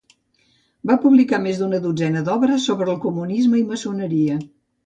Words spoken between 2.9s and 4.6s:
el comunisme i maçoneria.